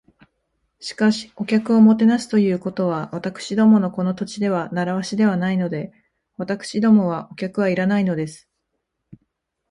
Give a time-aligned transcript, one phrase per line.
[0.81, 5.93] 「しかし、お客をもてなすということは、私どものこの土地では慣わしではないので。
[6.37, 8.49] 私どもはお客はいらないのです」